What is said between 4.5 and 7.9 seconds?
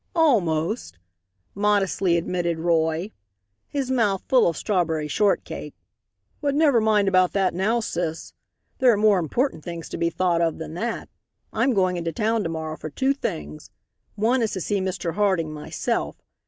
strawberry shortcake, "but never mind about that now,